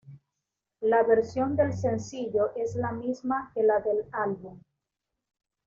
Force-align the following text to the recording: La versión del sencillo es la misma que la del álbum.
La 0.81 1.03
versión 1.03 1.55
del 1.55 1.73
sencillo 1.73 2.55
es 2.55 2.75
la 2.75 2.91
misma 2.91 3.51
que 3.53 3.61
la 3.61 3.81
del 3.81 4.03
álbum. 4.11 4.59